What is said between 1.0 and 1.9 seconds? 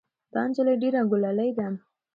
ګلالۍ ده.